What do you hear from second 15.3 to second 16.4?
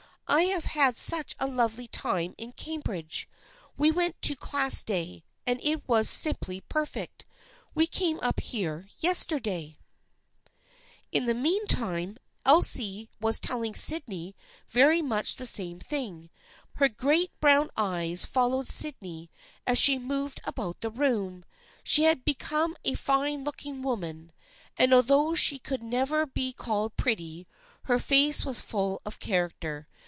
the same thing, but in her